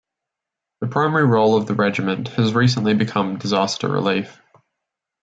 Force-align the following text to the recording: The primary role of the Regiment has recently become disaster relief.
The 0.79 0.87
primary 0.87 1.25
role 1.25 1.55
of 1.55 1.67
the 1.67 1.75
Regiment 1.75 2.29
has 2.29 2.55
recently 2.55 2.95
become 2.95 3.37
disaster 3.37 3.87
relief. 3.87 4.41